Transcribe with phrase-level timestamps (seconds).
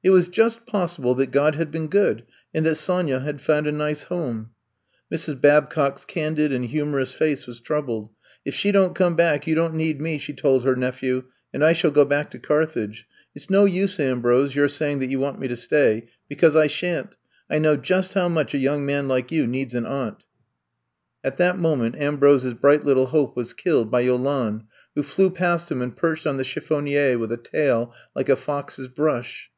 [0.00, 2.22] It was just possible that God had been good
[2.54, 4.50] and that Sonya had found a nice home.
[5.12, 5.40] Mrs.
[5.40, 8.10] Babcock's candid and humorous face was troubled.
[8.44, 11.72] If she don't come back, you don't need me, ''she told her nephew, and I
[11.72, 13.08] shall go back to Carthage.
[13.34, 16.54] It 's no use, Ambrose, your saying that you want me to stay, be cause
[16.54, 17.16] I sha' n 't.
[17.50, 20.18] I know just how much a young man like you needs an aunt."
[21.22, 24.02] 120 I'VE COME TO STAY At that moment Ambrose's bright little hope was killed by
[24.02, 24.62] Yolande
[24.94, 28.86] who flew past him and perched on the chiflfonier with a tail like a fox's
[28.86, 29.50] brush.